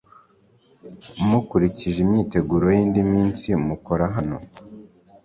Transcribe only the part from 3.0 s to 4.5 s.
minsi mukora hano